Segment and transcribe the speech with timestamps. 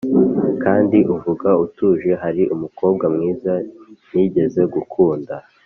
[0.63, 3.53] Kandi uvuga atuje hari umukobwa mwiza
[4.13, 5.33] nigeze gukunda